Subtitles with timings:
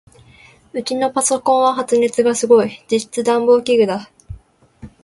[0.73, 2.83] ウチのパソコンは発熱がすごい。
[2.91, 4.09] 実質暖房器具だ。